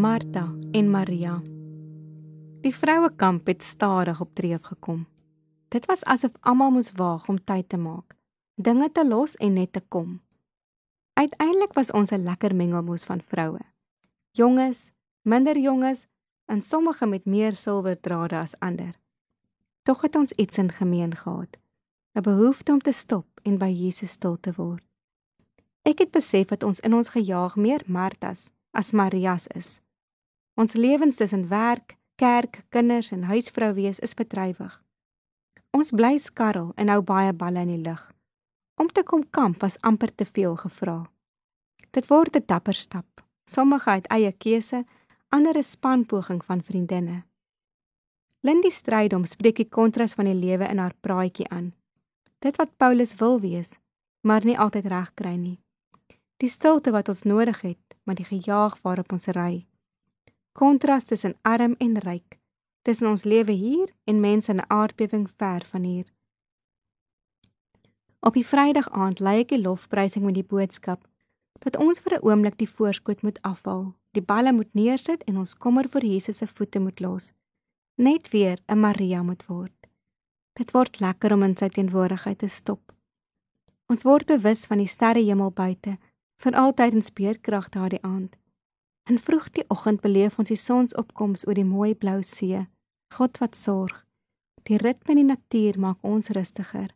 [0.00, 1.42] Martha en Maria.
[2.60, 5.06] Die vrouekamp het stadig op treef gekom.
[5.68, 8.16] Dit was asof almal moes waag om tyd te maak,
[8.54, 10.22] dinge te los en net te kom.
[11.12, 13.60] Uiteindelik was ons 'n lekker mengelmoes van vroue.
[14.30, 14.90] Jonges,
[15.22, 16.06] minder jonges
[16.44, 19.00] en sommige met meer silwerdrade as ander.
[19.82, 21.58] Tog het ons iets in gemeen gehad.
[22.14, 24.84] 'n Behoefte om te stop en by Jesus stil te word.
[25.82, 29.80] Ek het besef dat ons in ons gejaag meer Martas as Marias is.
[30.60, 34.74] Ons lewens tussen werk, kerk, kinders en huisvrou wees is bedrywig.
[35.72, 38.02] Ons bly skarrel en hou baie balle in die lug.
[38.76, 40.98] Om te kom kamp was amper te veel gevra.
[41.96, 43.24] Dit word 'n dapper stap.
[43.44, 44.84] Sommige uit eie keuse,
[45.28, 47.24] ander 'n spanpoging van vriendinne.
[48.40, 51.72] Lindy Strydom spreek die kontras van die lewe in haar praatjie aan.
[52.38, 53.72] Dit wat Paulus wil wees,
[54.20, 55.60] maar nie altyd reg kry nie.
[56.36, 59.69] Die stilte wat ons nodig het, maar die gejaag waarop ons ry.
[60.52, 62.38] Kontras tussen arm en ryk,
[62.82, 66.12] tussen ons lewe hier en mense in 'n aardbewing ver van hier.
[68.20, 71.06] Op die Vrydag aand lei ek die lofprysing met die boodskap
[71.64, 75.54] dat ons vir 'n oomblik die voorskot moet afhaal, die balle moet neersit en ons
[75.54, 77.32] kommer voor Jesus se voete moet los.
[77.96, 79.86] Net weer 'n Maria moet word.
[80.52, 82.92] Dit word lekker om in sy teenwoordigheid te stop.
[83.86, 85.98] Ons word bewus van die sterrehemel buite
[86.36, 88.36] vir altyd in speerkrag daardie aand.
[89.04, 92.66] In vroeg die oggend beleef ons die sonsopkoms oor die mooi blou see.
[93.16, 94.06] God wat sorg.
[94.62, 96.94] Die ritme in die natuur maak ons rustiger.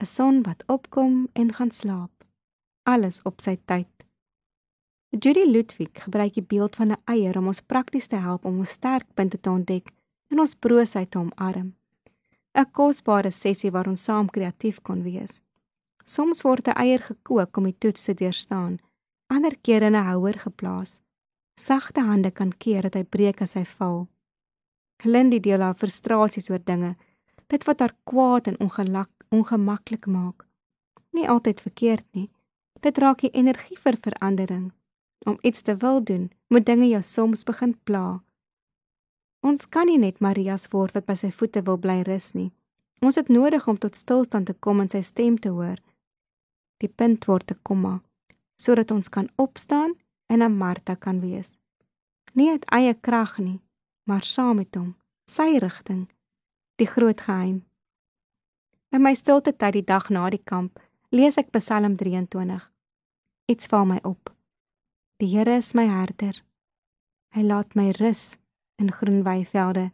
[0.00, 2.24] 'n Son wat opkom en gaan slaap.
[2.82, 3.88] Alles op sy tyd.
[5.10, 8.70] Judy Ludwig gebruik die beeld van 'n eier om ons prakties te help om ons
[8.70, 9.90] sterkpunte te ontdek
[10.30, 11.74] en ons broosheid te omarm.
[12.54, 15.40] 'n Kosbare sessie waar ons saam kreatief kon wees.
[16.04, 18.78] Soms word 'n eier gekook om die toets te deurstaan,
[19.26, 21.00] ander kere in 'n houer geplaas.
[21.60, 24.06] Sagte hande kan keer dat hy breek as hy val.
[25.04, 26.94] Lindy deel haar frustrasies oor dinge,
[27.52, 30.46] dit wat haar kwaad en ongelak, ongemaklik maak.
[31.12, 32.30] Nie altyd verkeerd nie.
[32.80, 34.70] Dit raak die energie vir verandering.
[35.26, 38.22] Om iets te wil doen, moet dinge jou soms begin pla.
[39.44, 42.50] Ons kan nie net Marias word wat by sy voete wil bly rus nie.
[43.04, 45.80] Ons het nodig om tot stilstand te kom en sy stem te hoor
[46.80, 47.94] die punt word 'n komma
[48.56, 49.92] sodat ons kan opstaan
[50.32, 51.50] en 'n Martha kan wees.
[52.32, 53.60] Nie uit eie krag nie,
[54.02, 54.96] maar saam met hom,
[55.26, 56.08] sy rigting,
[56.76, 57.64] die groot geheim.
[58.90, 60.78] In my stilte tyd die dag na die kamp,
[61.10, 62.72] lees ek Psalm 23.
[63.46, 64.36] Iets val my op.
[65.16, 66.42] Die Here is my herder.
[67.34, 68.36] Hy laat my rus
[68.76, 69.90] in groen weivelde.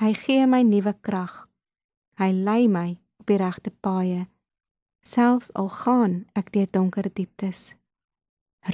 [0.00, 1.48] Hy gee my nuwe krag.
[2.18, 4.26] Hy lei my op die regte paaie
[5.08, 7.72] selfs al gaan ek deur donker dieptes.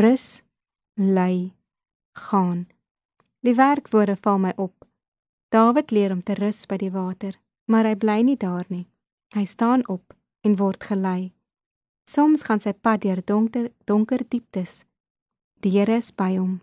[0.01, 0.43] Rus,
[0.95, 1.55] lei,
[2.13, 2.69] gaan.
[3.41, 4.87] Die werkwoorde val my op.
[5.49, 8.87] Dawid leer om te rus by die water, maar hy bly nie daar nie.
[9.35, 11.33] Hy staan op en word gelei.
[12.11, 14.85] Soms gaan sy pad deur donker donker dieptes.
[15.61, 16.61] Die Here is by hom.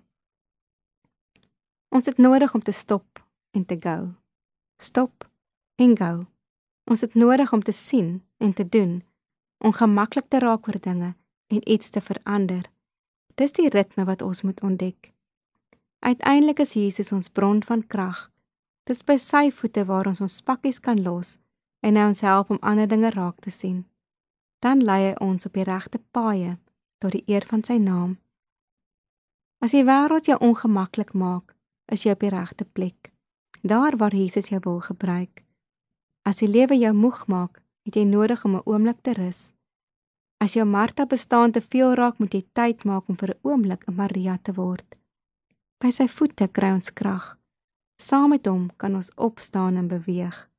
[1.89, 3.19] Ons het nodig om te stop
[3.51, 4.13] en te go.
[4.81, 5.25] Stop
[5.75, 6.25] en go.
[6.85, 9.01] Ons het nodig om te sien en te doen
[9.61, 11.13] ongemaklik te raak oor dinge
[11.47, 12.65] en iets te verander.
[13.35, 15.13] Dis die ritme wat ons moet ontdek.
[15.99, 18.31] Uiteindelik is Jesus ons bron van krag.
[18.83, 21.37] Dis by sy voete waar ons ons pakkies kan los
[21.81, 23.85] en hy ons help om ander dinge raak te sien.
[24.61, 26.57] Dan lei hy ons op die regte paaie
[27.01, 28.17] tot die eer van sy naam.
[29.61, 31.55] As die wêreld jou ongemaklik maak,
[31.91, 33.11] is jy op die regte plek.
[33.61, 35.43] Daar waar Jesus jou wil gebruik.
[36.25, 39.53] As die lewe jou moeg maak, het jy nodig om 'n oomblik te rus.
[40.41, 43.83] As jou Martha bestaan te veel raak, moet jy tyd maak om vir 'n oomblik
[43.87, 44.95] 'n Maria te word.
[45.79, 47.37] By sy voete kry ons krag.
[48.01, 50.49] Saam met hom kan ons opstaan en beweeg.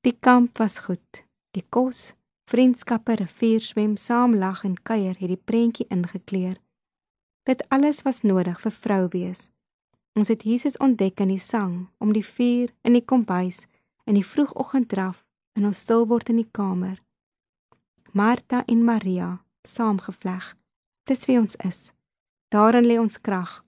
[0.00, 1.24] Die kamp was goed.
[1.50, 2.14] Die kos,
[2.50, 6.56] vriendskappe, rivierswem, saam lag en kuier het die prentjie ingekleer.
[7.42, 9.50] Dit alles was nodig vir vrou wees.
[10.16, 13.66] Ons het Jesus ontdek in die sang, om die vuur in die kombuis,
[14.04, 15.24] in die vroegoggenddraf
[15.56, 17.02] en ons stil word in die kamer.
[18.12, 20.56] Martha en Maria, saamgevleg.
[21.04, 21.92] Dis wie ons is.
[22.48, 23.60] Daarin lê ons krag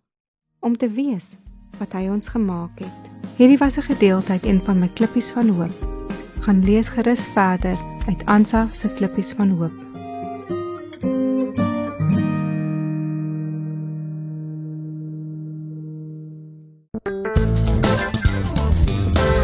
[0.58, 1.36] om te wees
[1.78, 3.10] wat hy ons gemaak het.
[3.38, 5.74] Hierdie was 'n gedeelte uit een van my klippies van hoop.
[6.40, 9.81] Gaan lees gerus verder uit Ansa se klippies van hoop.